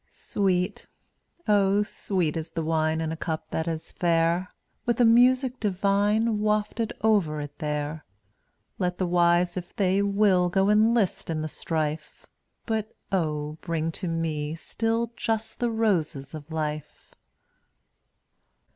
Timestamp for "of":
16.33-16.49